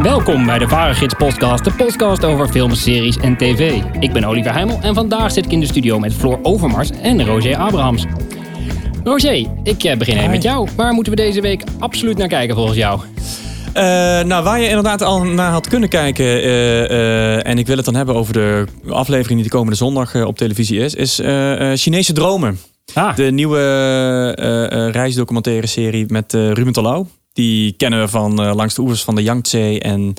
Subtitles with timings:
[0.00, 3.82] Welkom bij de Varegids podcast, de podcast over films, series en tv.
[4.00, 7.26] Ik ben Oliver Heimel en vandaag zit ik in de studio met Floor Overmars en
[7.26, 8.04] Roger Abrahams.
[9.04, 10.68] Roger, ik eh, begin even met jou.
[10.76, 13.00] Waar moeten we deze week absoluut naar kijken volgens jou?
[13.00, 13.82] Uh,
[14.22, 17.84] nou, waar je inderdaad al naar had kunnen kijken, uh, uh, en ik wil het
[17.84, 21.14] dan hebben over de aflevering die de komende zondag op televisie is, is
[21.82, 22.58] Chinese Dromen.
[22.94, 23.16] Ah.
[23.16, 27.06] De nieuwe reisdocumentaire serie met Ruben Talau.
[27.32, 30.14] Die kennen we van langs de oevers van de Yangtze en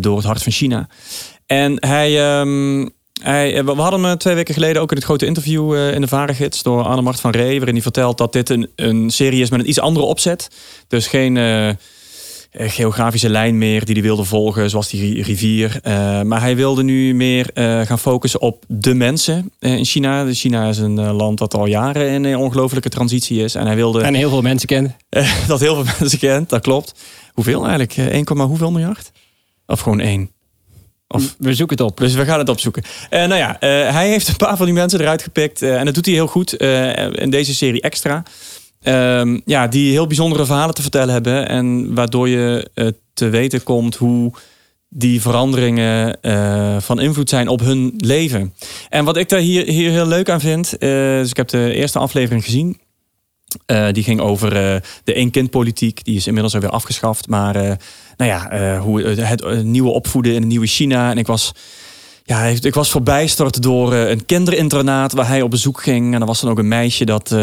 [0.00, 0.88] door het hart van China.
[1.46, 2.90] En hij, um,
[3.22, 6.62] hij, we hadden hem twee weken geleden ook in het grote interview in de Varegids
[6.62, 9.68] door Annemart van Ree, waarin hij vertelt dat dit een, een serie is met een
[9.68, 10.50] iets andere opzet.
[10.88, 11.70] Dus geen eh,
[12.56, 15.80] geografische lijn meer die hij wilde volgen, zoals die rivier.
[15.86, 20.24] Uh, maar hij wilde nu meer uh, gaan focussen op de mensen in China.
[20.24, 23.54] Dus China is een land dat al jaren in een ongelofelijke transitie is.
[23.54, 24.02] En hij wilde.
[24.02, 24.90] En heel veel mensen kent.
[25.46, 26.94] dat heel veel mensen kent, dat klopt.
[27.32, 27.96] Hoeveel eigenlijk?
[27.96, 29.12] 1, hoeveel miljard?
[29.66, 30.30] Of gewoon één?
[31.08, 31.96] Of, we zoeken het op.
[31.96, 32.82] Dus we gaan het opzoeken.
[33.10, 33.58] Uh, nou ja, uh,
[33.92, 35.62] hij heeft een paar van die mensen eruit gepikt.
[35.62, 36.52] Uh, en dat doet hij heel goed
[37.12, 38.22] in deze serie extra.
[38.86, 41.48] Um, ja, die heel bijzondere verhalen te vertellen hebben.
[41.48, 44.32] En waardoor je uh, te weten komt hoe
[44.88, 48.54] die veranderingen uh, van invloed zijn op hun leven.
[48.88, 50.72] En wat ik daar hier, hier heel leuk aan vind.
[50.72, 52.80] Uh, dus ik heb de eerste aflevering gezien.
[53.92, 54.50] die ging over
[55.04, 56.04] de één-kind-politiek.
[56.04, 57.28] Die is inmiddels alweer afgeschaft.
[57.28, 57.54] Maar
[58.16, 61.10] nou ja, hoe het nieuwe opvoeden in een nieuwe China.
[61.10, 61.52] En ik was
[62.24, 66.14] ja, ik was verbijsterd door een kinderinternaat waar hij op bezoek ging.
[66.14, 67.34] En er was dan ook een meisje dat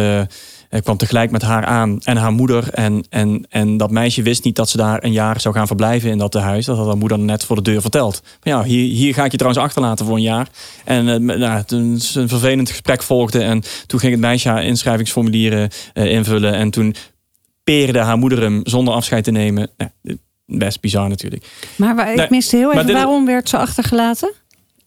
[0.80, 2.70] kwam tegelijk met haar aan en haar moeder.
[2.74, 6.10] En, en, en dat meisje wist niet dat ze daar een jaar zou gaan verblijven
[6.10, 6.66] in dat huis.
[6.66, 8.22] Dat had haar moeder net voor de deur verteld.
[8.44, 10.48] Maar ja, hier, hier ga ik je trouwens achterlaten voor een jaar.
[10.86, 13.44] En uh, nou, toen een vervelend gesprek volgde.
[13.44, 16.54] En toen ging het meisje haar inschrijvingsformulieren uh, invullen.
[16.54, 16.96] En toen
[17.64, 19.70] peerde haar moeder hem zonder afscheid te nemen.
[19.78, 21.46] Nou, best bizar natuurlijk.
[21.76, 24.34] Maar waar, ik miste heel even, waarom werd ze achtergelaten?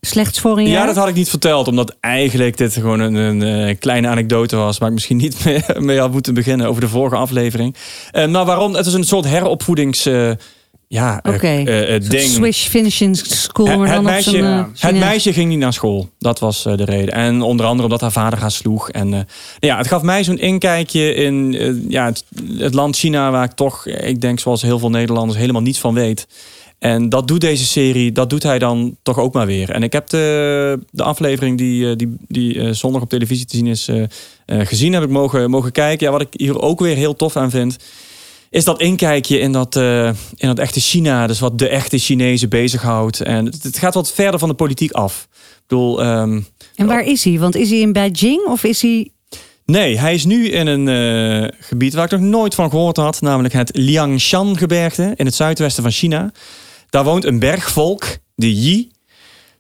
[0.06, 0.80] Slechts voor een jaar?
[0.80, 1.68] Ja, dat had ik niet verteld.
[1.68, 4.78] Omdat eigenlijk dit gewoon een, een, een kleine anekdote was.
[4.78, 7.76] Waar ik misschien niet mee, mee had moeten beginnen over de vorige aflevering.
[8.12, 8.74] Uh, maar waarom?
[8.74, 10.06] Het is een soort heropvoedings...
[10.06, 10.30] Uh,
[10.88, 11.64] ja, okay.
[11.64, 12.30] uh, uh, ding.
[12.30, 13.66] Swish finishing school.
[13.66, 16.08] Maar het, dan meisje, op het meisje ging niet naar school.
[16.18, 17.14] Dat was de reden.
[17.14, 18.90] En onder andere omdat haar vader haar sloeg.
[18.90, 19.28] En
[19.58, 21.52] ja, het gaf mij zo'n inkijkje in
[21.88, 22.24] ja, het,
[22.58, 23.30] het land China.
[23.30, 26.26] Waar ik toch, ik denk zoals heel veel Nederlanders, helemaal niets van weet.
[26.84, 29.70] En dat doet deze serie, dat doet hij dan toch ook maar weer.
[29.70, 33.88] En ik heb de, de aflevering die, die, die zondag op televisie te zien is
[33.88, 33.96] uh,
[34.46, 36.06] uh, gezien, heb ik mogen, mogen kijken.
[36.06, 37.76] Ja, wat ik hier ook weer heel tof aan vind,
[38.50, 40.06] is dat inkijkje in dat, uh,
[40.36, 41.26] in dat echte China.
[41.26, 43.20] Dus wat de echte Chinezen bezighoudt.
[43.20, 45.28] En het, het gaat wat verder van de politiek af.
[45.32, 47.38] Ik bedoel, um, en waar is hij?
[47.38, 49.08] Want is hij in Beijing of is hij
[49.66, 53.20] Nee, hij is nu in een uh, gebied waar ik nog nooit van gehoord had,
[53.20, 56.32] namelijk het Liangshan-gebergte in het zuidwesten van China.
[56.94, 58.90] Daar woont een bergvolk, de Yi.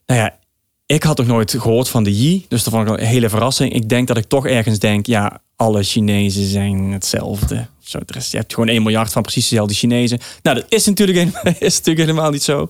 [0.06, 0.38] Nou ja,
[0.86, 3.72] ik had nog nooit gehoord van de Yi, dus dat vond ik een hele verrassing.
[3.72, 7.66] Ik denk dat ik toch ergens denk, ja, alle Chinezen zijn hetzelfde.
[7.80, 10.18] Zo, je hebt gewoon 1 miljard van precies dezelfde Chinezen.
[10.42, 12.60] Nou, dat is natuurlijk, helemaal, is natuurlijk helemaal niet zo.
[12.60, 12.68] Um,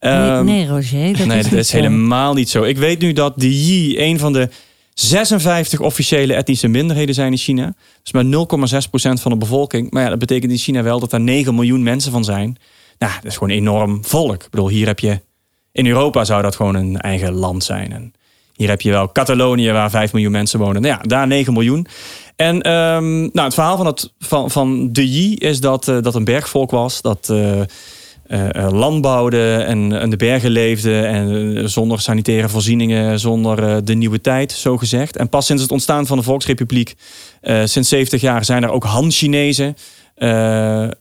[0.00, 1.76] nee, nee, Roger, dat nee, is, dat is zo.
[1.76, 2.62] helemaal niet zo.
[2.62, 4.48] Ik weet nu dat de Yi een van de
[4.94, 7.74] 56 officiële etnische minderheden zijn in China.
[8.02, 8.30] Dus maar 0,6%
[9.20, 9.90] van de bevolking.
[9.90, 12.58] Maar ja, dat betekent in China wel dat er 9 miljoen mensen van zijn.
[12.98, 14.42] Nou, dat is gewoon enorm volk.
[14.42, 15.20] Ik bedoel, hier heb je...
[15.72, 17.92] In Europa zou dat gewoon een eigen land zijn.
[17.92, 18.12] En
[18.56, 20.82] hier heb je wel Catalonië, waar 5 miljoen mensen wonen.
[20.82, 21.86] Nou ja, daar 9 miljoen.
[22.36, 26.14] En um, nou, het verhaal van, het, van, van de Yi is dat uh, dat
[26.14, 27.02] een bergvolk was.
[27.02, 27.60] Dat uh,
[28.26, 31.00] uh, land bouwde en in de bergen leefde.
[31.00, 35.16] En zonder sanitaire voorzieningen, zonder de nieuwe tijd, zo gezegd.
[35.16, 36.94] En pas sinds het ontstaan van de Volksrepubliek,
[37.64, 39.76] sinds 70 jaar, zijn er ook Han-Chinezen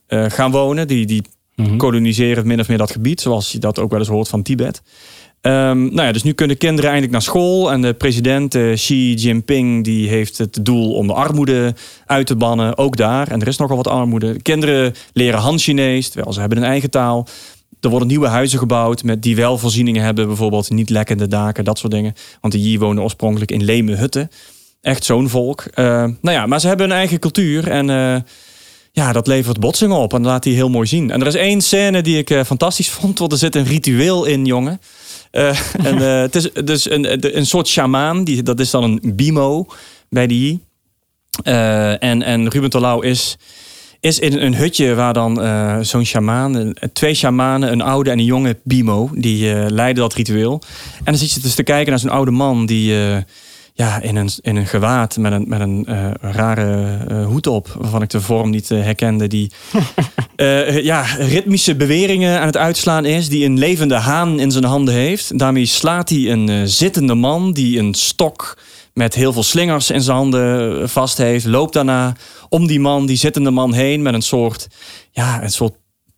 [0.07, 0.88] gaan wonen.
[0.88, 1.21] Die, die
[1.62, 1.78] Mhm.
[1.78, 4.81] koloniseren min of meer dat gebied, zoals je dat ook wel eens hoort van Tibet.
[5.42, 7.72] Um, nou ja, dus nu kunnen kinderen eindelijk naar school.
[7.72, 11.75] En de president uh, Xi Jinping die heeft het doel om de armoede
[12.06, 12.78] uit te bannen.
[12.78, 13.28] Ook daar.
[13.28, 14.42] En er is nogal wat armoede.
[14.42, 17.28] Kinderen leren Han-Chinees, terwijl ze hebben een eigen taal.
[17.80, 20.28] Er worden nieuwe huizen gebouwd met die wel voorzieningen hebben.
[20.28, 22.14] Bijvoorbeeld niet lekkende daken, dat soort dingen.
[22.42, 24.30] Want de Yi wonen oorspronkelijk in leme hutten.
[24.81, 25.64] Echt zo'n volk.
[25.75, 27.68] Uh, nou ja, maar ze hebben een eigen cultuur.
[27.68, 28.16] En uh,
[28.92, 30.14] ja, dat levert botsingen op.
[30.14, 31.12] En dat laat hij heel mooi zien.
[31.12, 33.20] En er is één scène die ik uh, fantastisch vond.
[33.20, 34.82] Want er zit een ritueel in, jongen.
[35.32, 35.50] Uh,
[35.90, 38.24] en uh, het is dus een, een soort shamaan.
[38.24, 39.66] Die, dat is dan een bimo
[40.10, 40.60] bij die.
[41.44, 43.38] en, en Ruben Tolau is,
[44.00, 45.36] is in een hutje waar dan
[45.86, 50.62] zo'n shamaan, twee shamanen, een oude en een jonge Bimo, die leiden dat ritueel.
[50.98, 52.94] En dan zit je dus te kijken naar zo'n oude man die
[53.73, 57.75] ja, in, een, in een gewaad met een, met een uh, rare uh, hoed op,
[57.77, 59.51] waarvan ik de vorm niet uh, herkende, die
[60.91, 65.39] ja, ritmische beweringen aan het uitslaan is, die een levende haan in zijn handen heeft.
[65.39, 68.57] Daarmee slaat hij een zittende man die een stok
[68.94, 72.15] met heel veel slingers in zijn handen vast heeft, loopt daarna
[72.50, 74.68] om die man, die zittende man heen met een soort,
[75.12, 75.73] ja, een soort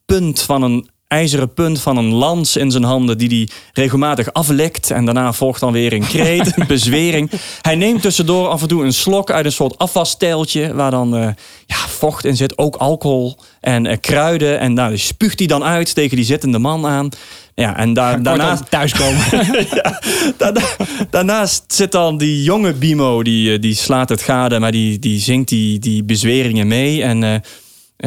[0.05, 4.91] punt van een ijzeren punt van een lans in zijn handen die hij regelmatig aflekt.
[4.91, 7.31] En daarna volgt dan weer een kreet, een bezwering.
[7.61, 11.27] Hij neemt tussendoor af en toe een slok uit een soort afwasstijltje waar dan uh,
[11.65, 14.59] ja, vocht in zit, ook alcohol en uh, kruiden.
[14.59, 17.09] En daar spuugt hij dan uit tegen die zittende man aan.
[17.55, 19.23] Ja, en daar, daarnaast thuiskomen.
[19.83, 19.99] ja,
[20.37, 20.61] daarna,
[21.09, 25.19] daarnaast zit dan die jonge Bimo, die, eh, die slaat het gade, maar die, die
[25.19, 27.03] zingt die, die bezweringen mee.
[27.03, 27.35] En uh,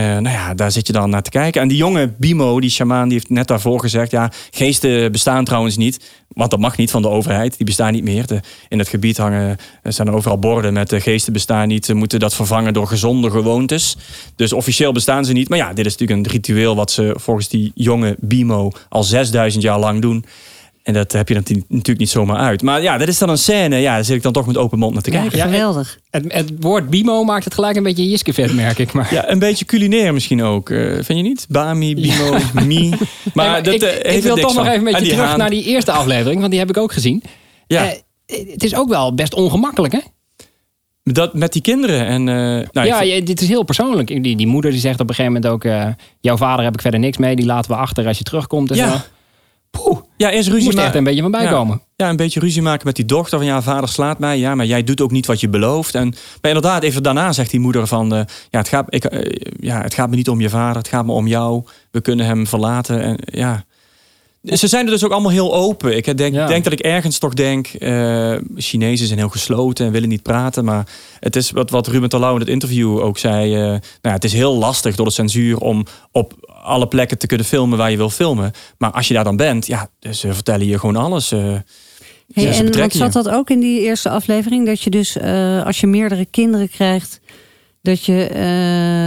[0.03, 1.61] nou ja, daar zit je dan naar te kijken.
[1.61, 4.11] En die jonge Bimo, die shamaan, die heeft net daarvoor gezegd...
[4.11, 6.01] ja, geesten bestaan trouwens niet.
[6.29, 7.57] Want dat mag niet van de overheid.
[7.57, 8.25] Die bestaan niet meer.
[8.69, 10.91] In het gebied hangen, er zijn overal borden met...
[10.91, 11.85] de geesten bestaan niet.
[11.85, 13.97] Ze moeten dat vervangen door gezonde gewoontes.
[14.37, 15.49] Dus officieel bestaan ze niet.
[15.49, 16.77] Maar ja, dit is natuurlijk een ritueel...
[16.77, 20.25] wat ze volgens die jonge Bimo al 6000 jaar lang doen...
[20.87, 22.63] En dat heb je natuurlijk niet zomaar uit.
[22.63, 23.77] Maar ja, dat is dan een scène.
[23.77, 25.39] Ja, daar zit ik dan toch met open mond naar te kijken.
[25.39, 25.99] Ja, geweldig.
[26.11, 28.93] Het, het, woord bimo maakt het gelijk een beetje jiskevet, merk ik.
[28.93, 29.15] Maar.
[29.15, 30.71] Ja, een beetje culinair misschien ook.
[30.71, 31.47] Uh, vind je niet?
[31.49, 32.93] Bami, bimo, mi.
[33.35, 35.93] Maar dat, ik, uh, ik wil toch nog even een beetje terug naar die eerste
[35.93, 36.39] aflevering.
[36.39, 37.23] Want die heb ik ook gezien.
[37.67, 37.85] Ja.
[37.85, 37.91] Uh,
[38.53, 40.01] het is ook wel best ongemakkelijk, hè?
[41.03, 42.07] Dat met die kinderen.
[42.07, 43.27] En, nou, ja, vind...
[43.27, 44.09] dit is heel persoonlijk.
[44.09, 45.95] Die, die moeder die zegt op een gegeven moment ook...
[46.21, 47.37] jouw vader heb ik verder niks mee.
[47.37, 48.71] Die laten we achter als je terugkomt.
[48.71, 48.93] En ja.
[48.93, 48.99] Zo.
[50.17, 50.85] Ja, eerst ruzie maken.
[50.85, 51.81] echt een beetje van bijkomen.
[51.97, 53.39] Ja, ja, een beetje ruzie maken met die dochter.
[53.39, 54.39] Van ja, vader slaat mij.
[54.39, 55.95] Ja, maar jij doet ook niet wat je belooft.
[55.95, 56.09] En
[56.41, 58.15] maar inderdaad, even daarna zegt die moeder van...
[58.15, 58.21] Uh,
[58.51, 60.77] ja, het gaat, ik, uh, ja, het gaat me niet om je vader.
[60.77, 61.65] Het gaat me om jou.
[61.91, 63.03] We kunnen hem verlaten.
[63.03, 63.65] En ja...
[64.47, 65.97] Ze zijn er dus ook allemaal heel open.
[65.97, 67.69] Ik denk, denk dat ik ergens toch denk...
[67.79, 70.65] Uh, Chinezen zijn heel gesloten en willen niet praten.
[70.65, 70.87] Maar
[71.21, 73.55] het is wat, wat Ruben Terlouw in het interview ook zei.
[73.55, 76.33] Uh, nou ja, het is heel lastig door de censuur om op
[76.63, 78.53] alle plekken te kunnen filmen waar je wil filmen.
[78.79, 81.33] Maar als je daar dan bent, ja, ze vertellen je gewoon alles.
[81.33, 81.41] Uh,
[82.33, 84.67] hey, en wat zat dat ook in die eerste aflevering?
[84.67, 85.21] Dat je dus
[85.65, 87.21] als je meerdere kinderen krijgt
[87.87, 88.37] dat je, uh,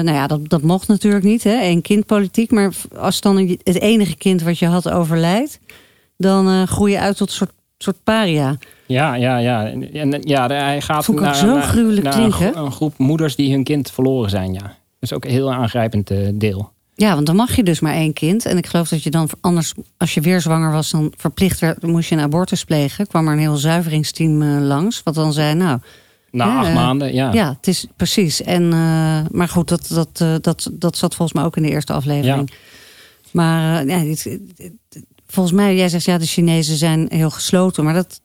[0.05, 2.51] nou ja, dat, dat mocht natuurlijk niet, hè, één kindpolitiek.
[2.51, 5.59] Maar als dan het enige kind wat je had overlijdt,
[6.17, 8.57] dan uh, groei je uit tot een soort, soort paria.
[8.85, 9.67] Ja, ja, ja.
[9.93, 13.63] En, ja hij gaat Vond naar, zo gruwelijk naar, een, een, groep moeders die hun
[13.63, 14.61] kind verloren zijn, ja.
[14.61, 16.71] Dat is ook een heel aangrijpend uh, deel.
[16.95, 18.45] Ja, want dan mag je dus maar één kind.
[18.45, 21.81] En ik geloof dat je dan anders, als je weer zwanger was, dan verplicht werd,
[21.81, 23.07] moest je een abortus plegen.
[23.07, 25.01] Kwam er een heel zuiveringsteam langs.
[25.03, 25.79] Wat dan zei, nou,
[26.31, 27.33] na acht maanden, ja.
[27.33, 28.41] Ja, het is precies.
[28.41, 31.69] En, uh, maar goed, dat, dat, uh, dat, dat zat volgens mij ook in de
[31.69, 32.49] eerste aflevering.
[32.51, 32.57] Ja.
[33.31, 34.39] Maar uh, ja, dit,
[35.27, 37.83] volgens mij, jij zegt ja, de Chinezen zijn heel gesloten.
[37.83, 38.21] Maar dat,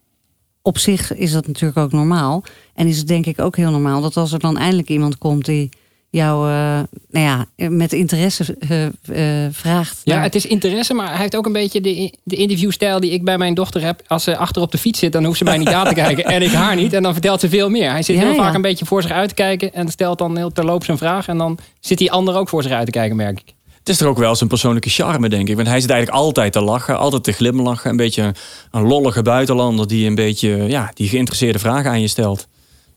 [0.62, 2.44] op zich is dat natuurlijk ook normaal.
[2.74, 5.44] En is het denk ik ook heel normaal dat als er dan eindelijk iemand komt
[5.44, 5.68] die
[6.14, 6.80] jou uh,
[7.10, 10.00] nou ja, met interesse uh, uh, vraagt.
[10.04, 13.24] Ja, het is interesse, maar hij heeft ook een beetje de, de interviewstijl die ik
[13.24, 14.02] bij mijn dochter heb.
[14.06, 16.24] Als ze achter op de fiets zit, dan hoeft ze mij niet aan te kijken
[16.24, 16.92] en ik haar niet.
[16.92, 17.90] En dan vertelt ze veel meer.
[17.90, 20.52] Hij zit heel vaak een beetje voor zich uit te kijken en stelt dan heel
[20.52, 21.28] terloops een vraag.
[21.28, 23.54] En dan zit die ander ook voor zich uit te kijken, merk ik.
[23.78, 25.56] Het is er ook wel zijn persoonlijke charme, denk ik.
[25.56, 27.90] Want hij zit eigenlijk altijd te lachen, altijd te glimlachen.
[27.90, 28.34] Een beetje een,
[28.70, 32.48] een lollige buitenlander die een beetje ja, die geïnteresseerde vragen aan je stelt.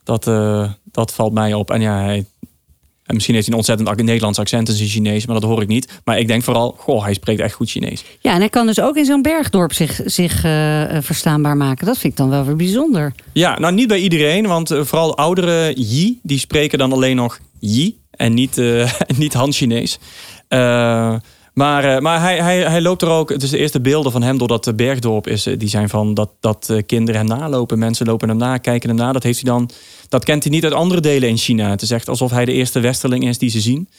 [0.03, 0.24] Dat,
[0.91, 1.71] dat valt mij op.
[1.71, 2.25] En ja, hij
[3.07, 5.67] en misschien heeft hij een ontzettend Nederlands accent in zijn Chinees, maar dat hoor ik
[5.67, 5.99] niet.
[6.03, 8.03] Maar ik denk vooral, goh, hij spreekt echt goed Chinees.
[8.19, 11.85] Ja, en hij kan dus ook in zo'n bergdorp zich, zich uh, verstaanbaar maken.
[11.85, 13.13] Dat vind ik dan wel weer bijzonder.
[13.31, 17.39] Ja, nou niet bij iedereen, want uh, vooral oudere Yi, die spreken dan alleen nog
[17.59, 19.99] Yi en niet, uh, niet Han-Chinees.
[21.57, 23.39] Maar, uh, maar hij, hij, hij loopt er ook.
[23.39, 26.73] Dus de eerste beelden van hem door dat bergdorp is, die zijn van dat, dat
[26.85, 27.79] kinderen hem nalopen.
[27.79, 29.11] Mensen lopen hem na, kijken hem na.
[29.11, 29.69] Dat heeft hij dan
[30.09, 31.69] dat kent hij niet uit andere delen in China.
[31.69, 33.89] Het is echt alsof hij de eerste westerling is die ze zien.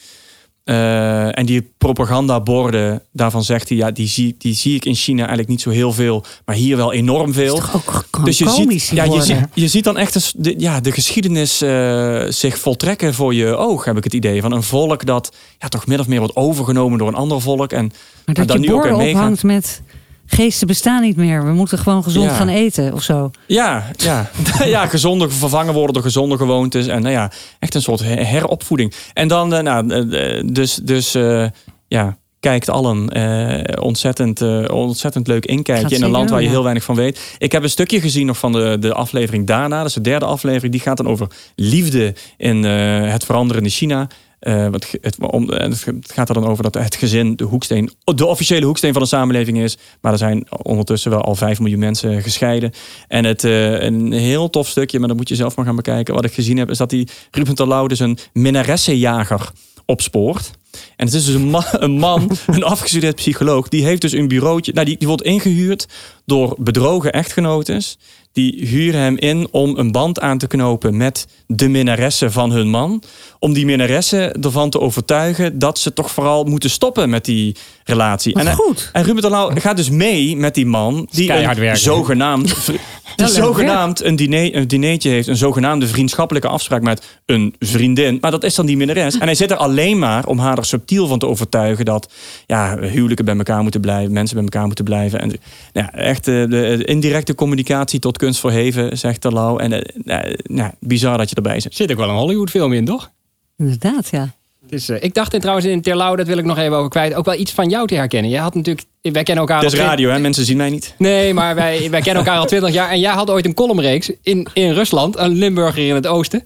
[0.65, 5.19] Uh, en die propagandaborden, daarvan zegt hij, ja, die zie, die zie ik in China
[5.19, 7.57] eigenlijk niet zo heel veel, maar hier wel enorm veel.
[7.57, 10.91] Is ook dus je ziet, ja, je, ziet, je ziet dan echt de, ja, de
[10.91, 14.41] geschiedenis uh, zich voltrekken voor je oog, heb ik het idee.
[14.41, 17.71] Van een volk dat ja, toch min of meer wordt overgenomen door een ander volk.
[17.71, 17.91] En,
[18.25, 19.81] maar dat je nu ook ophangt met
[20.29, 21.45] geesten bestaan niet meer.
[21.45, 23.31] We moeten gewoon gezond gaan eten of zo.
[23.45, 24.29] Ja, ja.
[24.65, 26.87] ja, gezonder vervangen worden door gezonde gewoontes.
[26.87, 28.93] En nou ja, echt een soort heropvoeding.
[29.13, 31.45] En dan, uh, nou, uh, dus, dus uh,
[31.87, 33.09] ja, kijkt allen.
[33.09, 36.95] Eh, ontzettend, eh, ontzettend leuk inkijkje in een zeker land waar je heel weinig van
[36.95, 37.35] weet.
[37.37, 39.77] Ik heb een stukje gezien nog van de, de aflevering daarna.
[39.77, 40.71] Dat is de derde aflevering.
[40.71, 44.07] Die gaat dan over liefde in eh, het veranderende China.
[44.39, 48.25] Eh, ge- het, om, het gaat er dan over dat het gezin de hoeksteen, de
[48.25, 49.77] officiële hoeksteen van de samenleving is.
[50.01, 52.71] Maar er zijn ondertussen wel al 5 miljoen mensen gescheiden.
[53.07, 56.13] En het, eh, een heel tof stukje, maar dat moet je zelf maar gaan bekijken.
[56.13, 59.51] Wat ik gezien heb, is dat die Ruben Terlouw dus een minnaressenjager
[59.85, 60.51] opspoort.
[60.95, 63.67] En het is dus een man, een, man, afgestudeerd psycholoog.
[63.67, 64.73] Die heeft dus een bureautje.
[64.73, 65.87] Nou, die, die wordt ingehuurd
[66.25, 67.97] door bedrogen echtgenotes.
[68.39, 72.69] Die huren hem in om een band aan te knopen met de minnaressen van hun
[72.69, 73.03] man.
[73.39, 78.33] Om die minnaressen ervan te overtuigen dat ze toch vooral moeten stoppen met die relatie.
[78.33, 78.89] Wat en, goed.
[78.93, 81.07] en Ruben Terlouw gaat dus mee met die man.
[81.11, 81.77] Die een werken.
[81.77, 82.77] zogenaamd, die
[83.15, 85.27] leuk zogenaamd een, diner, een dinertje heeft.
[85.27, 88.17] Een zogenaamde vriendschappelijke afspraak met een vriendin.
[88.21, 89.17] Maar dat is dan die minnares.
[89.17, 92.11] En hij zit er alleen maar om haar er subtiel van te overtuigen dat
[92.45, 95.19] ja, huwelijken bij elkaar moeten blijven, mensen bij elkaar moeten blijven.
[95.19, 95.33] En
[95.73, 99.57] ja, echt eh, de, de indirecte communicatie tot kunst verheven, zegt Terlouw.
[99.57, 101.75] En eh, eh, nou, bizar dat je erbij zit.
[101.75, 103.11] Zit ook wel een Hollywood film in, toch?
[103.57, 104.33] Inderdaad, ja.
[104.67, 107.25] Dus, ik dacht in, trouwens in Terlouw, dat wil ik nog even over kwijt, ook
[107.25, 108.31] wel iets van jou te herkennen.
[108.31, 110.19] Jij had natuurlijk, wij kennen elkaar Het is radio, hè?
[110.19, 110.93] Mensen zien mij niet.
[110.97, 112.89] Nee, maar wij, wij kennen elkaar al twintig jaar.
[112.89, 116.43] En jij had ooit een columnreeks in, in Rusland, een Limburger in het oosten.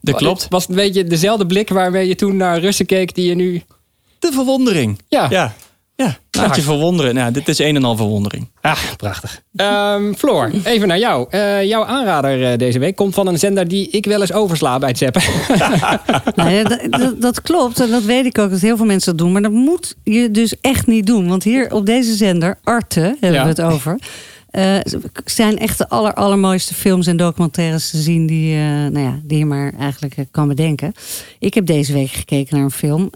[0.00, 0.46] Dat klopt.
[0.48, 3.62] Was het een beetje dezelfde blik waarmee je toen naar Russen keek die je nu...
[4.18, 4.98] De verwondering.
[5.08, 5.26] Ja.
[5.30, 5.54] Ja.
[6.04, 7.14] Ja, laat je verwonderen.
[7.14, 8.48] Nou, dit is een en al verwondering.
[8.60, 9.42] Ah, prachtig.
[9.56, 11.26] Ehm, Floor, even naar jou.
[11.30, 14.78] Eh, jouw aanrader eh, deze week komt van een zender die ik wel eens oversla
[14.78, 15.22] bij het zappen.
[16.34, 19.16] Nou ja, dat, dat, dat klopt en dat weet ik ook dat heel veel mensen
[19.16, 19.32] dat doen.
[19.32, 21.28] Maar dat moet je dus echt niet doen.
[21.28, 23.42] Want hier op deze zender, Arte, hebben Ja.
[23.42, 23.98] we het over.
[24.50, 24.78] Eh,
[25.24, 29.38] zijn echt de aller, allermooiste films en documentaires te zien die, eh, nou ja, die
[29.38, 30.92] je maar eigenlijk eh, kan bedenken.
[31.38, 33.10] Ik heb deze week gekeken naar een film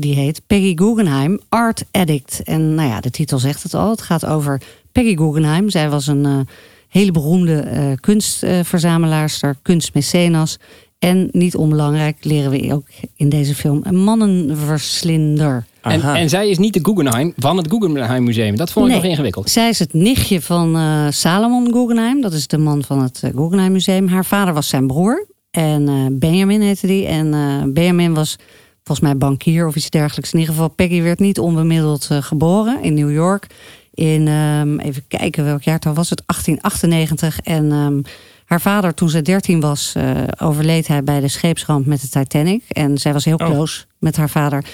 [0.00, 2.42] die heet Peggy Guggenheim, Art Addict.
[2.44, 3.90] En nou ja, de titel zegt het al.
[3.90, 4.60] Het gaat over
[4.92, 5.70] Peggy Guggenheim.
[5.70, 6.48] Zij was een
[6.88, 10.58] hele beroemde kunstverzamelaarster, kunstmecenas.
[10.98, 15.66] En niet onbelangrijk leren we ook in deze film een mannenverslinder.
[15.90, 18.56] En, en zij is niet de Guggenheim van het Guggenheim Museum.
[18.56, 19.00] Dat vond ik Nee.
[19.00, 19.50] nog ingewikkeld.
[19.50, 22.20] Zij is het nichtje van eh, Salomon Guggenheim.
[22.20, 24.08] Dat is de man van het eh, Guggenheim Museum.
[24.08, 25.26] Haar vader was zijn broer.
[25.50, 27.06] En eh, Benjamin heette die.
[27.06, 28.36] En eh, Benjamin was
[28.84, 30.32] volgens mij bankier of iets dergelijks.
[30.32, 33.46] In ieder geval, Peggy werd niet onbemiddeld eh, geboren in New York.
[33.94, 37.40] In, ehm, even kijken welk jaartal was het, 1898.
[37.40, 38.00] En ehm,
[38.44, 40.10] haar vader, toen ze 13 was, eh,
[40.42, 42.62] overleed hij bij de scheepsramp met de Titanic.
[42.68, 43.46] En zij was heel Oh.
[43.50, 44.64] close met haar vader.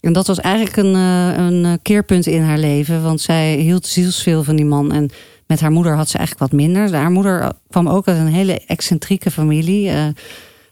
[0.00, 3.02] En dat was eigenlijk een, eh, een eh, keerpunt in haar leven.
[3.02, 4.92] Want zij hield zielsveel van die man.
[4.92, 5.10] En
[5.50, 6.94] met haar moeder had ze eigenlijk wat minder.
[6.94, 9.88] Haar moeder kwam ook uit een hele excentrieke familie.
[9.88, 10.06] Eh,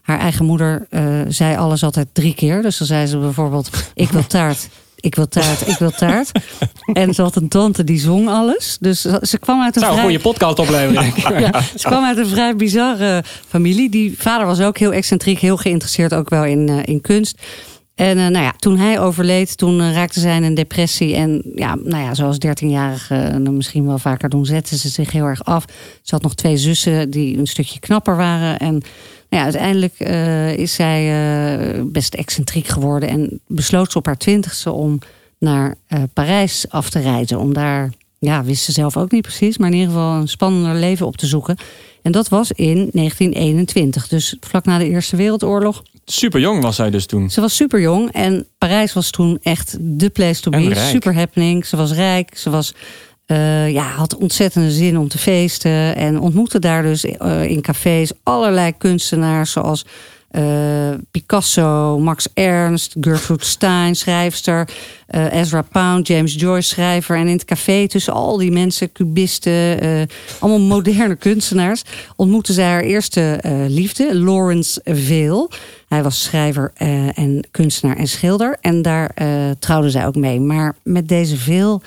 [0.01, 2.61] haar eigen moeder eh, zei alles altijd drie keer.
[2.61, 4.69] Dus dan zei ze bijvoorbeeld: Ik wil taart.
[5.01, 6.31] Ik wil taart, ik wil taart.
[6.93, 8.77] En ze had een tante die zong alles.
[8.79, 10.11] Dus ze kwam uit een Zou een vrij...
[10.11, 11.39] goede podcast opleveren.
[11.41, 13.89] Ja, ze kwam uit een vrij bizarre familie.
[13.89, 17.41] Die vader was ook heel excentriek, heel geïnteresseerd ook wel in, eh, in kunst.
[17.99, 21.15] En eh, nou ja, toen hij overleed, toen eh, raakte zij in een depressie.
[21.15, 25.25] En ja, nou ja, zoals 13-jarige eh, misschien wel vaker doen, zette ze zich heel
[25.25, 25.65] erg af.
[26.01, 28.59] Ze had nog twee zussen die een stukje knapper waren.
[28.59, 28.83] En nou
[29.29, 29.99] ja, uiteindelijk
[30.59, 33.09] is zij best excentriek geworden.
[33.09, 34.99] En besloot ze op haar twintigste om
[35.37, 35.75] naar
[36.13, 37.39] Parijs af te reizen.
[37.39, 37.89] Om daar,
[38.19, 41.17] ja, wist ze zelf ook niet precies, maar in ieder geval een spannender leven op
[41.17, 41.57] te zoeken.
[42.01, 45.83] En dat was in 1921, dus vlak na de Eerste Wereldoorlog.
[46.05, 47.29] Super jong was zij dus toen.
[47.29, 50.75] Ze was super jong en Parijs was toen echt de place to be.
[50.75, 51.65] Super happening.
[51.65, 52.37] Ze was rijk.
[52.37, 52.73] Ze was,
[53.25, 55.95] eh, ja, had ontzettende zin om te feesten.
[55.95, 59.85] En ontmoette daar dus eh, in cafés allerlei kunstenaars zoals
[60.29, 64.69] eh, Picasso, Max Ernst, Gertrude Stein, schrijfster,
[65.07, 67.17] eh, Ezra Pound, James Joyce, schrijver.
[67.17, 70.01] En in het café tussen al die mensen, cubisten, eh,
[70.39, 71.83] allemaal moderne kunstenaars,
[72.15, 75.51] ontmoette zij haar eerste liefde, Lawrence Vail.
[75.87, 76.71] Hij was schrijver
[77.13, 78.57] en kunstenaar en schilder.
[78.61, 79.27] En daar eh,
[79.59, 80.39] trouwde zij ook mee.
[80.39, 81.81] Maar met deze Vail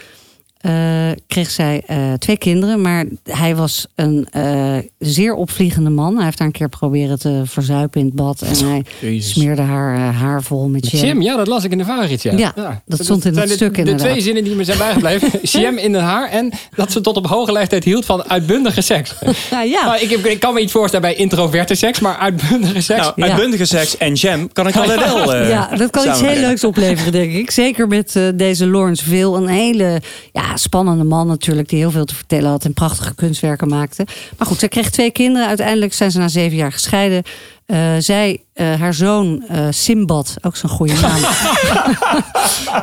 [0.62, 2.81] eh, kreeg zij eh, twee kinderen.
[2.81, 6.14] Maar hij was een eh, zeer opvliegende man.
[6.16, 8.42] Hij heeft haar een keer proberen te verzuipen in het bad.
[8.42, 9.31] En hij Jezus.
[9.33, 11.23] smeerde haar haar vol met jam.
[11.23, 12.23] Ja, dat las ik in de Varagids.
[12.23, 12.33] Ja.
[12.37, 14.07] Ja, dat stond in het de- stuk De inderdaad.
[14.07, 15.31] twee zinnen die me zijn bijgebleven.
[15.61, 19.14] Jam in haar haar en dat ze tot op hoge leeftijd hield van uitbundige seks.
[19.50, 23.00] Nou ja, Nou, ik, ik kan me iets voorstellen bij introverte seks, maar uitbundige seks.
[23.00, 23.26] Nou, Ja.
[23.26, 25.35] uitbundige seks en jam kan ik wel wel.
[25.35, 27.50] eh, ja, dat kan iets heel leuks opleveren, denk ik.
[27.50, 29.37] Zeker met eh, deze Lawrence Veel.
[29.37, 30.00] Een hele
[30.33, 34.07] ja, spannende man natuurlijk, die heel veel te vertellen had en prachtige kunstwerken maakte.
[34.39, 35.49] Maar goed, zij kreeg twee kinderen.
[35.49, 37.23] Uiteindelijk zijn ze na zeven jaar gescheiden.
[37.66, 41.23] Eh, zij, eh, haar zoon eh, Simbad, ook zo'n goede naam,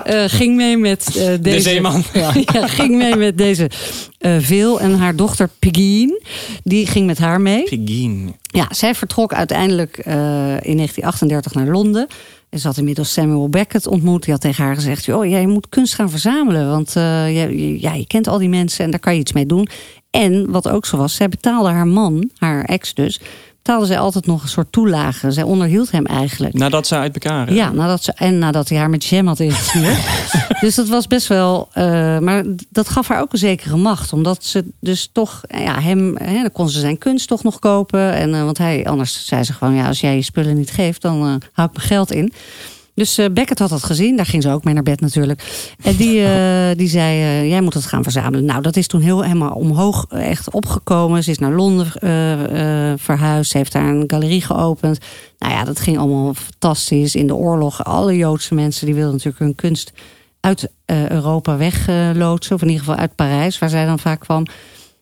[0.04, 1.40] eh, ging mee met eh, deze.
[1.42, 2.04] De zeeman.
[2.14, 2.32] Ja.
[2.54, 3.70] Ja, ging mee met deze
[4.18, 6.22] eh Veel en haar dochter Pegeen,
[6.64, 7.64] die ging met haar mee.
[7.64, 8.36] Pigeen.
[8.42, 10.14] Ja, zij vertrok uiteindelijk eh,
[10.62, 12.08] in 1938 naar Londen.
[12.50, 14.24] En ze had inmiddels Samuel Beckett ontmoet.
[14.24, 16.70] Die had tegen haar gezegd: oh, jij moet kunst gaan verzamelen.
[16.70, 19.68] Want eh, ja, je kent al die mensen en daar kan je iets mee doen.
[20.10, 23.20] En wat ook zo was, zij betaalde haar man, haar ex dus,
[23.64, 25.32] betaalde zij altijd nog een soort toelage.
[25.32, 26.54] Zij onderhield hem eigenlijk.
[26.54, 27.54] Nadat ze uit elkaar.
[27.54, 29.98] Ja, nadat ze, en nadat hij haar met jam had ingestuurd.
[30.62, 31.70] dus dat was best wel.
[31.74, 34.14] eh, maar dat gaf haar ook een zekere macht.
[34.14, 35.42] Omdat ze dus toch.
[35.48, 36.18] eh, Ja, hem.
[36.18, 38.14] Hè, dan kon ze zijn kunst toch nog kopen.
[38.14, 41.02] En, eh, want hij, anders zei ze gewoon: ja, als jij je spullen niet geeft,
[41.02, 42.34] dan eh hou ik mijn geld in.
[43.00, 44.16] Dus eh, Beckett had dat gezien.
[44.16, 45.74] Daar ging ze ook mee naar bed natuurlijk.
[45.84, 48.46] En die, eh, die zei, eh, jij moet het gaan verzamelen.
[48.46, 51.24] Nou, dat is toen heel helemaal omhoog echt opgekomen.
[51.24, 51.92] Ze is naar Londen
[53.00, 53.52] verhuisd.
[53.52, 55.00] Ze heeft daar een galerie geopend.
[55.38, 57.16] Nou ja, dat ging allemaal fantastisch.
[57.16, 58.86] In de oorlog, alle Joodse mensen...
[58.86, 59.92] die wilden natuurlijk hun kunst
[60.40, 62.56] uit Europa wegloodsen.
[62.56, 64.46] of in ieder geval uit Parijs, waar zij dan vaak kwam.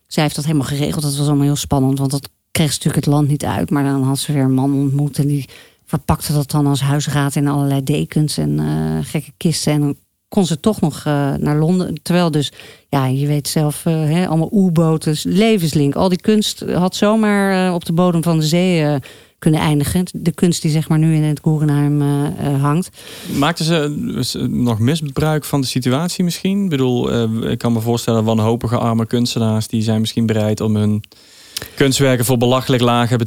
[0.08, 1.04] Zij heeft dat helemaal geregeld.
[1.04, 2.00] Dat was allemaal heel spannend.
[2.00, 3.70] Want dat kreeg ze natuurlijk het land niet uit.
[3.70, 5.18] Maar dan had ze weer een man ontmoet.
[5.18, 5.50] En die
[5.88, 9.74] verpakte dat dan als huisraad in allerlei dekens en eh, gekke kisten.
[9.74, 12.02] En kon ze toch nog eh, naar Londen.
[12.02, 12.52] Terwijl dus,
[12.90, 15.96] ja, je weet zelf, eh, hè, allemaal oerboten, levenslink.
[15.96, 19.00] Al die kunst had zomaar op de bodem van de zee
[19.40, 20.06] kunnen eindigen.
[20.14, 22.90] De kunst die zeg maar nu in het Guggenheim eh, hangt.
[23.38, 26.64] Maakten ze nog misbruik van de situatie misschien?
[26.64, 29.68] Ik bedoel, ik kan me voorstellen, wanhopige arme kunstenaars...
[29.68, 31.04] die zijn misschien bereid om hun
[31.76, 33.18] kunstwerken voor belachelijk lage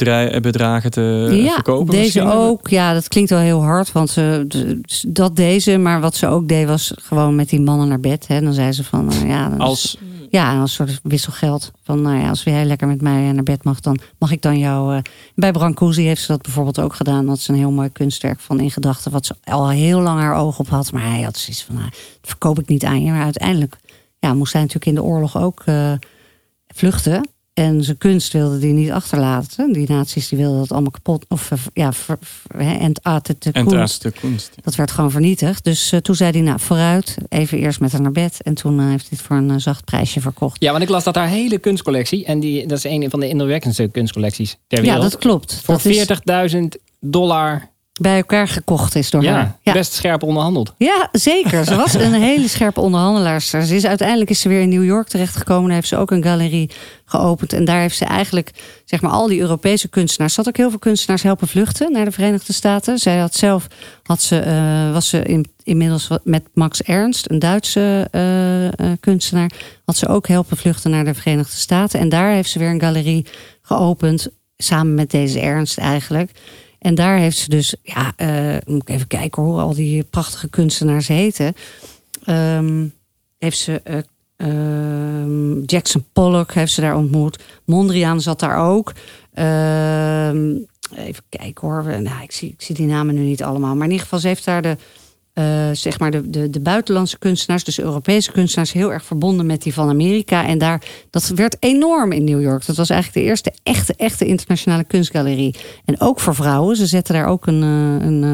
[0.40, 1.94] bedragen te eh, ja, verkopen.
[1.94, 2.40] deze misschien?
[2.42, 2.68] ook.
[2.68, 3.92] Ja, dat klinkt wel heel hard.
[3.92, 4.46] Want ze,
[5.08, 8.26] dat deze, maar wat ze ook deed was gewoon met die mannen naar bed.
[8.26, 8.40] Hè.
[8.40, 9.96] Dan zei ze van, eh, ja, Als,
[10.30, 11.70] ja, als soort wisselgeld.
[11.82, 14.58] Van, nou ja, als jij lekker met mij naar bed mag, dan mag ik dan
[14.58, 14.94] jou...
[14.94, 15.02] eh,
[15.34, 17.26] Bij Brancusi heeft ze dat bijvoorbeeld ook gedaan.
[17.26, 19.10] Dat ze een heel mooi kunstwerk van in gedachten...
[19.12, 20.92] wat ze al heel lang haar oog op had.
[20.92, 23.10] Maar hij had zoiets van, nou, dat verkoop ik niet aan je.
[23.10, 23.76] Maar uiteindelijk
[24.18, 25.92] ja, moest hij natuurlijk in de oorlog ook eh,
[26.68, 27.28] vluchten.
[27.60, 29.72] En zijn kunst wilde die niet achterlaten.
[29.72, 31.24] Die nazi's die wilden dat allemaal kapot.
[31.28, 34.02] Of eh, ja, ver, ver, hè, entaten de en kunst.
[34.02, 34.54] de kunst.
[34.62, 35.64] Dat werd gewoon vernietigd.
[35.64, 38.42] Dus eh, toen zei hij, nou vooruit, even eerst met haar naar bed.
[38.42, 40.62] En toen eh, heeft hij het voor een zacht prijsje verkocht.
[40.62, 42.24] Ja, want ik las dat haar hele kunstcollectie...
[42.24, 45.60] en die, dat is een van de indrukwekkendste kunstcollecties ter Ja, dat klopt.
[45.64, 46.60] voor dat is 40.000
[47.00, 47.69] dollar
[48.00, 49.56] bij elkaar gekocht is door ja, haar.
[49.62, 49.72] Ja.
[49.72, 50.74] best scherp onderhandeld.
[50.76, 51.64] ja, zeker.
[51.64, 53.62] Ze was een hele scherpe onderhandelaarster.
[53.62, 55.64] Ze is, uiteindelijk is ze weer in New York terechtgekomen.
[55.64, 56.70] Daar heeft ze ook een galerie
[57.04, 57.52] geopend.
[57.52, 58.50] En daar heeft ze eigenlijk,
[58.84, 60.34] zeg maar, al die Europese kunstenaars...
[60.34, 62.98] Ze had ook heel veel kunstenaars helpen vluchten naar de Verenigde Staten.
[62.98, 63.66] Zij had zelf,
[64.02, 69.50] had ze, eh, was ze in, inmiddels met Max Ernst, een Duitse eh, eh, kunstenaar...
[69.84, 72.00] had ze ook helpen vluchten naar de Verenigde Staten.
[72.00, 73.26] En daar heeft ze weer een galerie
[73.62, 76.30] geopend, samen met deze Ernst eigenlijk...
[76.80, 80.48] En daar heeft ze dus, ja, eh, moet ik even kijken hoe al die prachtige
[80.48, 81.54] kunstenaars heten.
[82.24, 82.86] Ehm,
[83.38, 83.98] heeft ze eh,
[84.36, 87.42] ehm, Jackson Pollock heeft ze daar ontmoet.
[87.64, 88.92] Mondriaan zat daar ook.
[89.34, 90.56] Ehm,
[90.96, 91.84] even kijken hoor.
[91.84, 93.74] Nou, ik, zie, ik zie die namen nu niet allemaal.
[93.74, 94.76] Maar in ieder geval, ze heeft daar de,
[95.40, 99.62] eh, zeg maar de, de, de buitenlandse kunstenaars, dus Europese kunstenaars, heel erg verbonden met
[99.62, 100.46] die van Amerika.
[100.46, 102.66] En daar, dat werd enorm in New York.
[102.66, 105.54] Dat was eigenlijk de eerste echte, echte internationale kunstgalerie.
[105.84, 106.76] En ook voor vrouwen.
[106.76, 108.24] Ze zetten daar ook een, eh, een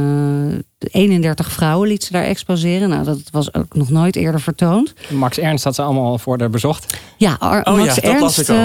[0.51, 0.59] eh,
[0.91, 2.89] 31 vrouwen liet ze daar exposeren.
[2.89, 4.93] Nou, dat was ook nog nooit eerder vertoond.
[5.11, 6.97] Max Ernst had ze allemaal voor de bezocht.
[7.17, 8.57] Ja, Ar- Oh ja, Max dat las Ernst, ik ook.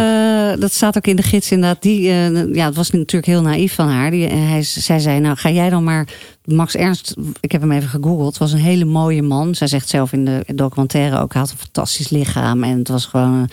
[0.55, 1.81] eh, dat staat ook in de gids inderdaad.
[1.81, 4.11] Die, eh, ja, het was natuurlijk heel naïef van haar.
[4.11, 6.07] Die, eh, hij, zij zei, nou ga jij dan maar...
[6.45, 9.55] Max Ernst, ik heb hem even gegoogeld, was een hele mooie man.
[9.55, 12.63] Zij zegt zelf in de documentaire ook, hij had een fantastisch lichaam.
[12.63, 13.49] En het was gewoon,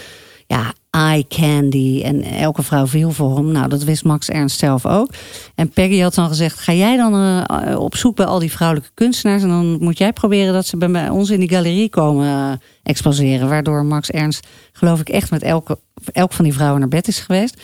[0.46, 2.02] ja, eye candy.
[2.04, 3.52] En elke vrouw viel voor hem.
[3.52, 5.11] Nou, dat wist Max Ernst zelf ook.
[5.54, 8.90] En Peggy had dan gezegd, ga jij dan eh, op zoek bij al die vrouwelijke
[8.94, 9.42] kunstenaars...
[9.42, 13.48] en dan moet jij proberen dat ze bij ons in die galerie komen eh, exposeren.
[13.48, 15.78] Waardoor Max Ernst, geloof ik, echt met elke,
[16.12, 17.61] elk van die vrouwen naar bed is geweest.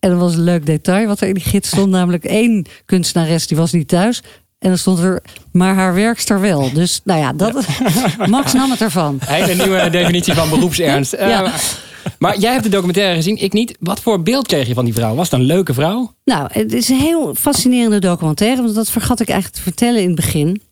[0.00, 1.90] En dat was een leuk detail wat er in die gids stond.
[1.90, 4.22] namelijk één kunstenares, die was niet thuis.
[4.58, 5.22] En dan stond er,
[5.52, 6.72] maar haar werkster wel.
[6.72, 7.66] Dus nou ja, dat,
[8.26, 9.18] Max nam het ervan.
[9.24, 11.12] Hele nieuwe definitie van beroepsernst.
[11.12, 11.52] Eh, Ja.
[12.18, 13.76] Maar jij hebt de documentaire gezien, ik niet.
[13.80, 15.14] Wat voor beeld kreeg je van die vrouw?
[15.14, 16.14] Was het een leuke vrouw?
[16.24, 18.62] Nou, het is een heel fascinerende documentaire.
[18.62, 20.62] Want dat vergat ik eigenlijk te vertellen in het begin.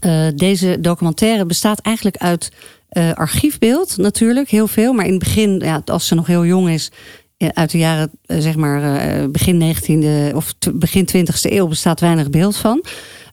[0.00, 2.52] Eh, deze documentaire bestaat eigenlijk uit
[2.88, 4.92] eh, archiefbeeld natuurlijk, heel veel.
[4.92, 6.90] Maar in het begin, ja, als ze nog heel jong is,
[7.36, 12.56] eh, uit de jaren, zeg maar, begin 19e of begin 20e eeuw bestaat weinig beeld
[12.56, 12.84] van.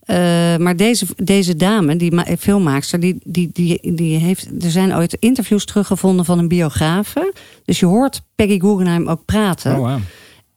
[0.10, 4.50] Eh, maar deze, deze dame, die ma- filmmaakster, die, die, die, die heeft.
[4.64, 7.34] Er zijn ooit interviews teruggevonden van een biografe.
[7.66, 9.72] Dus je hoort Peggy Guggenheim ook praten.
[9.72, 10.00] Oh, wow.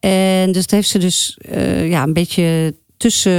[0.01, 3.33] En dus dat heeft ze dus eh, ja, een beetje tussen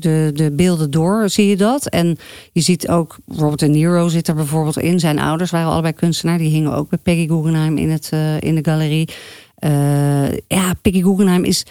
[0.00, 1.86] de, de beelden door zie je dat.
[1.86, 2.18] En
[2.52, 5.00] je ziet ook, Robert De Niro zit er bijvoorbeeld in.
[5.00, 6.38] Zijn ouders waren allebei kunstenaar.
[6.38, 9.08] Die hingen ook bij Peggy Guggenheim in, het, eh, in de galerie.
[10.46, 11.64] Ja, Peggy Guggenheim is,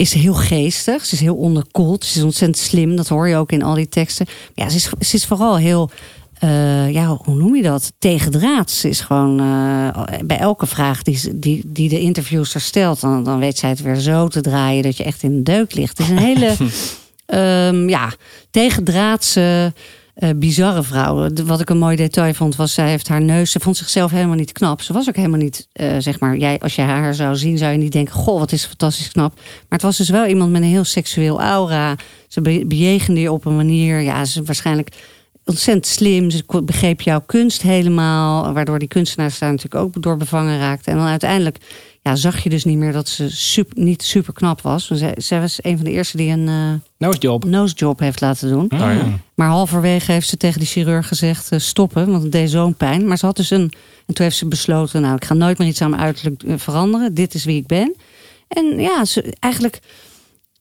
[0.00, 1.04] is heel geestig.
[1.06, 2.04] Ze is heel onderkoeld.
[2.04, 2.96] Ze is ontzettend slim.
[2.96, 4.26] Dat hoor je ook in al die teksten.
[4.54, 5.90] Ja, ze is, ze is vooral heel
[6.38, 7.92] eh, ja, hoe noem je dat?
[7.98, 13.38] Tegendraads is gewoon uh, bij elke vraag die, die, die de interviewster stelt, dan, dan
[13.38, 15.98] weet zij het weer zo te draaien dat je echt in de deuk ligt.
[15.98, 16.56] Het is een hele
[17.66, 18.12] um, ja,
[18.50, 19.72] tegendraadse,
[20.20, 21.28] uh, bizarre vrouw.
[21.44, 24.36] Wat ik een mooi detail vond, was zij heeft haar neus, ze vond zichzelf helemaal
[24.36, 24.80] niet knap.
[24.80, 27.78] Ze was ook helemaal niet, zeg maar, jij, als je haar zou zien, zou je
[27.78, 29.34] niet denken: Goh, wat is fantastisch knap.
[29.34, 31.96] Maar het was dus wel iemand met een heel seksueel aura.
[32.28, 34.88] Ze bejegende je op een manier, ja, ze waarschijnlijk
[35.44, 36.30] ontzettend slim.
[36.30, 38.52] Ze begreep jouw kunst helemaal.
[38.52, 40.92] Waardoor die kunstenaars daar natuurlijk ook door bevangen raakten.
[40.92, 41.56] En dan uiteindelijk
[42.02, 44.86] ja, zag je dus niet meer dat ze super, niet super knap was.
[44.86, 47.44] Zij, zij was een van de eerste die een uh, nosejob.
[47.44, 48.70] nosejob heeft laten doen.
[48.72, 49.18] Oh, ja.
[49.34, 52.10] Maar halverwege heeft ze tegen die chirurg gezegd uh, stoppen.
[52.10, 53.06] Want het deed zo'n pijn.
[53.08, 53.72] Maar ze had dus een...
[54.06, 56.54] En toen heeft ze besloten, nou ik ga nooit meer iets aan mijn uiterlijk eh,
[56.56, 57.14] veranderen.
[57.14, 57.96] Dit is wie ik ben.
[58.48, 59.80] En ja, ze, eigenlijk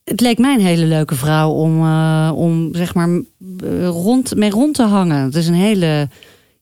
[0.04, 3.22] het leek mij een hele leuke vrouw om, uh, om zeg maar
[3.82, 5.24] rond, mee rond te hangen.
[5.24, 6.10] Het is een hele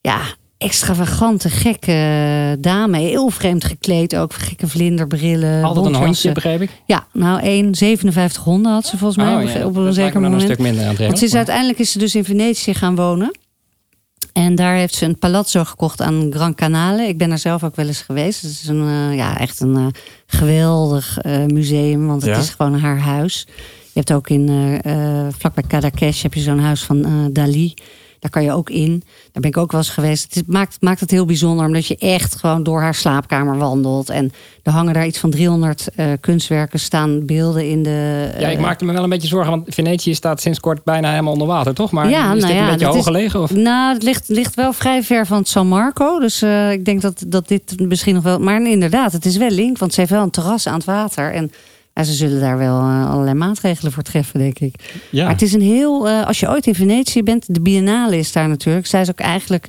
[0.02, 0.22] ja,
[0.58, 2.98] extravagante, gekke dame.
[2.98, 4.34] Heel vreemd gekleed ook.
[4.34, 5.64] Gekke vlinderbrillen.
[5.64, 6.70] Altijd een hondje, begreep ik?
[6.86, 9.66] Ja, nou, 1, 57 honden had ze volgens mij oh, ja.
[9.66, 10.42] op een zeker moment.
[10.42, 12.96] Een stuk minder aan het Want ze is, uiteindelijk is ze dus in Venetië gaan
[12.96, 13.32] wonen.
[14.34, 17.08] En daar heeft ze een palazzo gekocht aan Gran Canale.
[17.08, 18.42] Ik ben er zelf ook wel eens geweest.
[18.42, 19.88] Het is een, uh, ja, echt een uh,
[20.28, 22.38] geweldig uh, museum, want het Ja?
[22.38, 23.48] is gewoon haar huis.
[23.94, 24.82] Je hebt ook in,
[25.38, 27.74] vlakbij Cadaqués heb je zo'n huis van Dali.
[28.20, 29.04] Daar kan je ook in.
[29.32, 30.36] Daar ben ik ook wel eens geweest.
[30.36, 34.10] Het maakt, maakt het heel bijzonder, omdat je echt gewoon door haar slaapkamer wandelt.
[34.10, 34.32] En
[34.64, 38.30] er hangen daar iets van 300 eh, kunstwerken, staan beelden in de...
[38.40, 41.10] Ja, ik eh, maakte me wel een beetje zorgen, want Venetië staat sinds kort bijna
[41.10, 41.92] helemaal onder water, toch?
[41.92, 43.42] Maar Ja, is nou dit ja, een beetje hoog gelegen?
[43.42, 43.54] Of?
[43.54, 46.20] Nou, het ligt, ligt wel vrij ver van San Marco.
[46.20, 48.40] Dus eh, ik denk dat, dat dit misschien nog wel...
[48.40, 51.34] Maar inderdaad, het is wel link, want ze heeft wel een terras aan het water.
[51.34, 51.52] En
[52.06, 55.02] ze zullen daar wel eh, allerlei maatregelen voor treffen, denk ik.
[55.12, 55.24] Ja.
[55.24, 56.08] Maar het is een heel...
[56.10, 58.86] eh, als je ooit in Venetië bent, de Biennale is daar natuurlijk.
[58.88, 59.68] Zij is ook eigenlijk...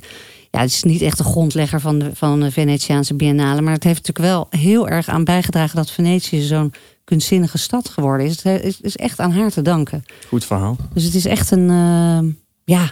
[0.51, 3.61] Ja, het is niet echt de grondlegger van de, van de Venetiaanse Biennale.
[3.61, 5.75] Maar het heeft natuurlijk wel heel erg aan bijgedragen...
[5.75, 8.43] dat Venetië zo'n kunstzinnige stad geworden is.
[8.43, 10.03] Het is, is echt aan haar te danken.
[10.27, 10.77] Goed verhaal.
[10.93, 11.69] Dus het is echt een.
[11.69, 12.33] eh,
[12.75, 12.91] ja.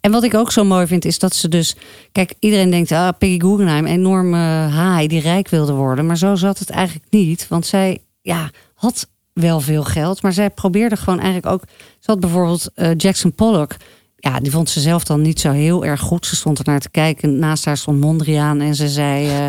[0.00, 1.76] En wat ik ook zo mooi vind, is dat ze dus.
[2.12, 4.36] Kijk, iedereen denkt, ah, Peggy Guggenheim, enorme
[4.70, 6.06] haai die rijk wilde worden.
[6.06, 7.48] Maar zo zat het eigenlijk niet.
[7.48, 10.22] Want zij ja, had wel veel geld.
[10.22, 11.62] Maar zij probeerde gewoon eigenlijk ook.
[11.98, 13.76] Ze had bijvoorbeeld eh, Jackson Pollock.
[14.16, 16.26] Ja, die vond ze zelf dan niet zo heel erg goed.
[16.26, 17.38] Ze stond er naar te kijken.
[17.38, 18.60] Naast haar stond Mondriaan.
[18.60, 19.46] En ze zei: eh,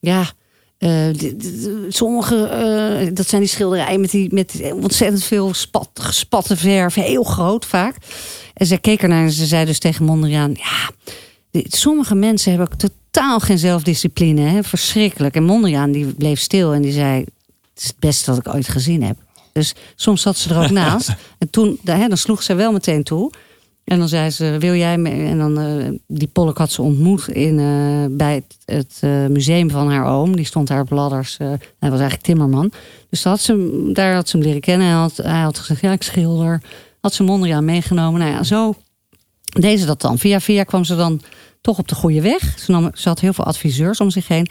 [0.00, 0.24] Ja,
[0.78, 1.08] eh,
[1.88, 7.66] sommige, dat zijn die schilderijen met, die, met ontzettend veel spat, gespatte verf, heel groot
[7.66, 7.96] vaak.
[8.54, 10.90] En zij keek ernaar en ze zei dus tegen Mondriaan: Ja,
[11.68, 14.62] sommige mensen hebben totaal geen zelfdiscipline, hè?
[14.62, 15.34] verschrikkelijk.
[15.34, 17.24] En Mondriaan die bleef stil en die zei:
[17.80, 19.16] is het beste wat ik ooit gezien heb.
[19.52, 21.14] Dus soms zat ze er ook naast.
[21.38, 23.30] En toen, hè, dan sloeg ze wel meteen toe.
[23.88, 25.26] En dan zei ze, wil jij mee?
[25.26, 29.70] En dan, eh, die Pollock had ze ontmoet in, eh, bij het, het eh, museum
[29.70, 30.36] van haar oom.
[30.36, 31.36] Die stond daar op ladders.
[31.36, 32.72] hij was eigenlijk timmerman.
[33.10, 34.86] Dus had ze, daar had ze hem leren kennen.
[34.86, 36.62] Hij had, hij had gezegd, ja, ik schilder.
[37.00, 38.20] Had ze Mondriaan meegenomen.
[38.20, 38.74] Nou ja, zo
[39.42, 40.18] deed ze dat dan.
[40.18, 41.20] Via via kwam ze dan
[41.60, 42.58] toch op de goede weg.
[42.58, 44.50] Ze, nam, ze had heel veel adviseurs om zich heen.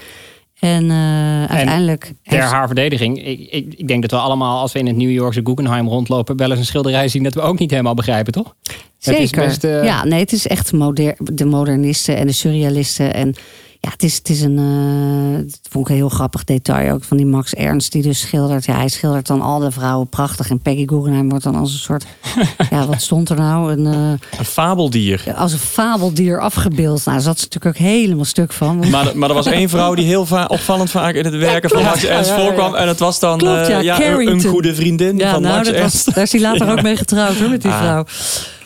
[0.60, 2.02] En eh, uiteindelijk...
[2.24, 4.96] Ter heeft- haar verdediging, ik, ik, ik denk dat we allemaal, als we in het
[4.96, 8.34] New Yorkse Guggenheim rondlopen, wel eens een schilderij zien dat we ook niet helemaal begrijpen,
[8.34, 8.56] toch?
[8.64, 9.46] Het is Zeker.
[9.46, 13.14] best, eh, Ja, nee, het is echt moder de modernisten en de surrealisten.
[13.14, 13.36] En
[13.80, 14.58] ja, het is, het is een.
[14.58, 18.20] eh, dat vond ik een heel grappig detail ook van die Max Ernst, die dus
[18.20, 18.66] schildert.
[18.66, 20.50] Ja, hij schildert dan al de vrouwen prachtig.
[20.50, 22.06] En Peggy Guggenheim wordt dan als een soort.
[22.70, 23.72] ja, wat stond er nou?
[23.72, 25.24] Een, eh, Een fabeldier.
[25.36, 27.06] als een fabeldier afgebeeld.
[27.06, 28.80] Nou, daar zat ze natuurlijk ook helemaal stuk van.
[28.80, 31.70] Want- Maar, maar er was één vrouw die heel va- opvallend vaak in het werken
[31.70, 32.76] van Max Ernst voorkwam.
[32.76, 35.76] En het was dan Klopt, eh, ja, een, een goede vriendin van nou, Max dat
[35.76, 36.14] Ernst.
[36.16, 37.78] daar is hij later ook mee getrouwd hoor, met die Ah.
[37.78, 38.06] vrouw.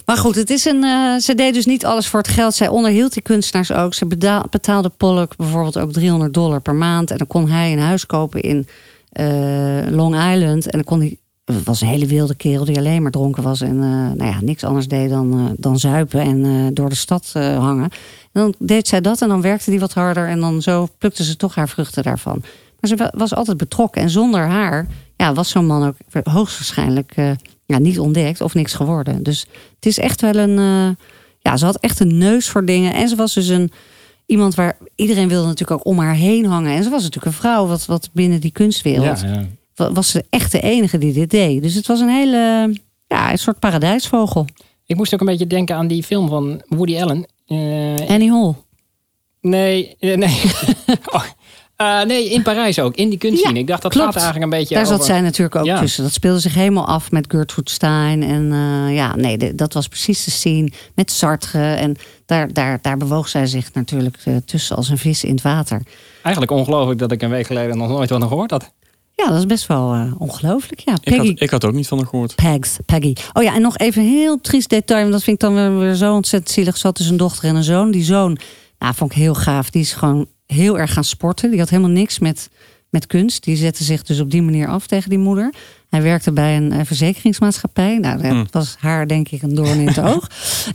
[0.05, 2.53] Maar goed, het is een, eh, ze deed dus niet alles voor het geld.
[2.53, 3.93] Zij onderhield die kunstenaars ook.
[3.93, 4.05] Ze
[4.49, 7.11] betaalde Pollock bijvoorbeeld ook 300 dollar per maand.
[7.11, 8.67] En dan kon hij een huis kopen in
[9.11, 9.25] eh,
[9.89, 10.65] Long Island.
[10.65, 11.15] En dan kon hij...
[11.45, 13.61] Het was een hele wilde kerel die alleen maar dronken was.
[13.61, 17.89] En eh, nou ja, niks anders deed dan, dan zuipen en door de stad hangen.
[18.31, 20.27] En dan deed zij dat en dan werkte die wat harder.
[20.27, 22.43] En dan zo plukte ze toch haar vruchten daarvan.
[22.81, 24.01] Maar ze wa- was altijd betrokken.
[24.01, 27.31] En zonder haar ja, was zo'n man ook hoogstwaarschijnlijk eh,
[27.65, 29.23] ja, niet ontdekt of niks geworden.
[29.23, 29.39] Dus
[29.75, 30.57] het is echt wel een.
[30.57, 31.05] eh,
[31.39, 32.93] ja, ze had echt een neus voor dingen.
[32.93, 33.71] En ze was dus een.
[34.25, 36.75] iemand waar iedereen wilde natuurlijk ook om haar heen hangen.
[36.75, 39.21] En ze was natuurlijk een vrouw wat, wat binnen die kunstwereld.
[39.21, 39.45] Ja, ja.
[39.75, 41.61] wa- Was ze echt de enige die dit deed.
[41.61, 42.73] Dus het was een hele,
[43.07, 44.45] ja, een soort paradijsvogel.
[44.85, 47.25] Ik moest ook een beetje denken aan die film van Woody Allen.
[47.47, 48.53] Eh, Annie Hall.
[49.41, 50.41] nee, nee.
[51.13, 51.23] Oh,
[51.81, 52.95] eh, nee, in Parijs ook.
[52.95, 53.53] In die kunstscene.
[53.53, 54.05] Ja, ik dacht, dat klopt.
[54.13, 55.79] gaat eigenlijk een beetje Daar zat zij natuurlijk ook Ja.
[55.79, 56.03] tussen.
[56.03, 58.23] Dat speelde zich helemaal af met Gertrude Stein.
[58.23, 61.73] En eh, ja, nee, de- dat was precies de scene met Sartre.
[61.73, 65.41] En daar, daar, daar bewoog zij zich natuurlijk eh, tussen als een vis in het
[65.41, 65.81] water.
[66.23, 68.71] Eigenlijk ongelooflijk dat ik een week geleden nog nooit wat gehoord had.
[69.15, 70.79] Ja, dat is best wel eh, ongelooflijk.
[70.79, 72.35] Ja, Ik Peggy, had, ik had ook niet van haar gehoord.
[72.35, 73.13] Pegs, Peggy.
[73.33, 74.99] Oh ja, en nog even een heel triest detail.
[75.01, 76.77] Want dat vind ik dan weer, weer zo ontzettend zielig.
[76.77, 77.91] Ze had dus een dochter en een zoon.
[77.91, 78.37] Die zoon,
[78.79, 79.69] nou, vond ik heel gaaf.
[79.69, 81.49] Die is gewoon heel erg gaan sporten.
[81.49, 82.49] Die had helemaal niks met,
[82.89, 83.43] met kunst.
[83.43, 85.53] Die zette zich dus op die manier af tegen die moeder.
[85.89, 87.97] Hij werkte bij een eh, verzekeringsmaatschappij.
[87.97, 88.45] Nou, dat Hmm.
[88.51, 90.27] was haar denk ik een doorn in het oog.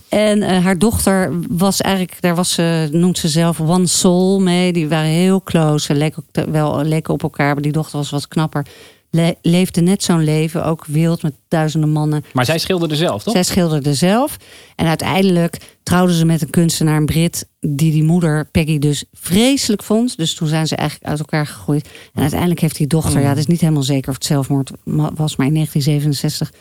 [0.08, 4.72] En eh, haar dochter was eigenlijk, daar was ze, noemt ze zelf One Soul mee.
[4.72, 5.84] Die waren heel close.
[5.84, 8.66] Ze leken wel leken op elkaar, maar die dochter was wat knapper.
[9.11, 12.25] Le- leefde net zo'n leven, ook wild met duizenden mannen.
[12.33, 13.33] Maar zij schilderde zelf, toch?
[13.33, 14.37] Zij schilderde zelf.
[14.77, 19.83] En uiteindelijk trouwde ze met een kunstenaar, een Brit, die die moeder Peggy dus vreselijk
[19.83, 20.16] vond.
[20.16, 21.88] Dus toen zijn ze eigenlijk uit elkaar gegroeid.
[22.14, 24.71] En uiteindelijk heeft die dochter, ja, het is niet helemaal zeker of het zelfmoord
[25.14, 26.53] was, maar in 1967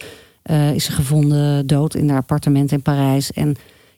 [0.42, 3.32] eh, is ze gevonden dood in haar appartement in Parijs.
[3.32, 3.56] En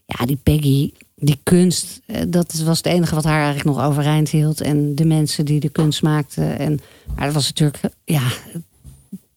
[0.07, 4.29] ja, die Peggy, die kunst, eh, dat was het enige wat haar eigenlijk nog overeind
[4.29, 4.61] hield.
[4.61, 6.59] En de mensen die de kunst maakten.
[6.59, 6.79] En,
[7.15, 8.21] maar dat was natuurlijk, ja,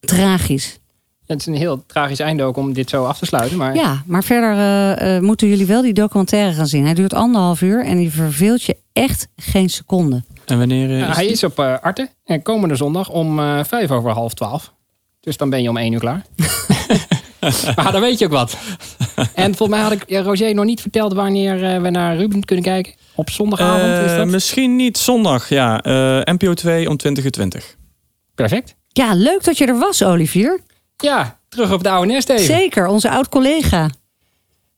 [0.00, 0.78] tragisch.
[1.26, 3.59] Het is een heel tragisch einde ook om dit zo af te sluiten.
[3.59, 6.85] Maar Ja, maar verder eh, eh, moeten jullie wel die documentaire gaan zien.
[6.85, 10.22] Hij duurt anderhalf uur en die verveelt je echt geen seconde.
[10.46, 11.33] En wanneer Ja, is hij die?
[11.33, 12.09] is op eh Arte.
[12.24, 14.72] En komende zondag om eh, vijf over half twaalf.
[15.20, 16.24] Dus dan ben je om één uur klaar.
[17.76, 18.57] maar dan weet je ook wat.
[19.35, 22.44] En volgens mij had ik ja, Roger nog niet verteld wanneer eh, we naar Ruben
[22.44, 22.92] kunnen kijken.
[23.14, 24.26] Op zondagavond is Eh, dat?
[24.26, 25.81] misschien niet zondag, ja.
[25.83, 27.76] Eh, NPO 2 om 2020.
[28.35, 28.74] Perfect.
[28.88, 30.61] Ja, leuk dat je er was, Olivier.
[30.96, 32.44] Ja, terug op de oude nest even.
[32.44, 33.90] Zeker, onze oud-collega.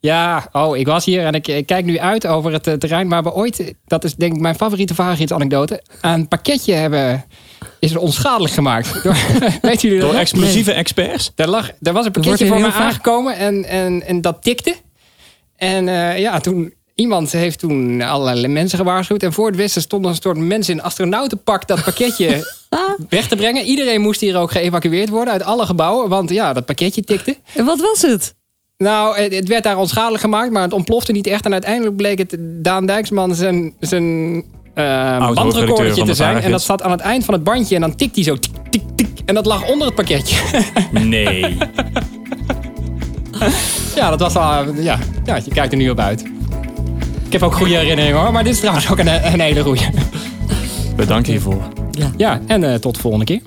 [0.01, 3.23] Ja, oh, ik was hier en ik, ik kijk nu uit over het terrein waar
[3.23, 7.25] we ooit, dat is denk ik mijn favoriete vaargidsanekdote, een pakketje hebben,
[7.83, 8.93] is er onschadelijk gemaakt.
[9.03, 9.17] Door,
[9.63, 10.11] weet jullie dat?
[10.11, 11.33] Door explosieve experts.
[11.35, 14.75] Er, lag, er was een pakketje voor me vaak- aangekomen en, en, en dat tikte.
[15.57, 19.23] En eh, ja, toen, iemand heeft toen allerlei mensen gewaarschuwd.
[19.23, 22.55] En voor het wisten stonden een soort mensen in astronautenpak dat pakketje
[23.09, 23.65] weg te brengen.
[23.65, 26.09] Iedereen moest hier ook geëvacueerd worden uit alle gebouwen.
[26.09, 27.37] Want ja, dat pakketje tikte.
[27.55, 28.35] En wat was het?
[28.77, 31.45] Nou, het, het werd daar onschadelijk gemaakt, maar het ontplofte niet echt.
[31.45, 36.41] En uiteindelijk bleek het Daan Dijksman zijn, zijn eh bandrecordertje van te zijn.
[36.41, 37.75] En dat zat aan het eind van het bandje.
[37.75, 39.09] En dan tikt hij zo tik, tik, tik.
[39.25, 40.37] En dat lag onder het pakketje.
[40.93, 41.57] Nee.
[43.95, 44.75] Ja, dat was al.
[44.75, 46.25] Ja, ja, je kijkt er nu op uit.
[47.27, 49.83] Ik heb ook goede herinneringen hoor, maar dit is trouwens ook een, een hele goede.
[50.97, 51.63] Bedankt hiervoor.
[52.17, 53.41] Ja, en eh, tot de volgende keer.